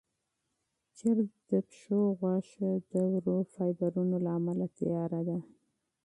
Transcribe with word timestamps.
چرګ 0.97 1.29
د 1.49 1.51
پښو 1.67 1.99
غوښه 2.19 2.69
د 2.91 2.93
ورو 3.11 3.35
فایبرونو 3.53 4.15
له 4.25 4.31
امله 4.37 4.65
تیاره 4.77 5.21
ده. 5.27 5.37